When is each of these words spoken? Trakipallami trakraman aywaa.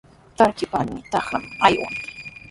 Trakipallami 0.35 0.99
trakraman 1.11 1.53
aywaa. 1.67 1.93